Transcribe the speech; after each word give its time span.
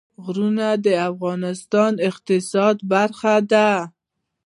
غرونه 0.23 0.67
د 0.85 0.87
افغانستان 1.09 1.89
د 1.95 1.99
اقتصاد 2.09 2.75
برخه 2.93 3.35
ده. 3.51 3.69